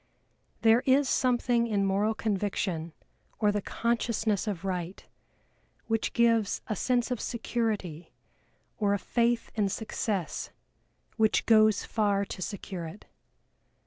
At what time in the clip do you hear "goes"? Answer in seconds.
11.45-11.83